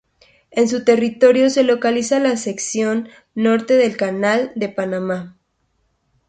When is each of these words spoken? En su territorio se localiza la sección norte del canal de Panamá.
En 0.49 0.67
su 0.67 0.83
territorio 0.83 1.51
se 1.51 1.61
localiza 1.61 2.19
la 2.19 2.35
sección 2.35 3.07
norte 3.35 3.75
del 3.75 3.97
canal 3.97 4.51
de 4.55 4.67
Panamá. 4.67 5.37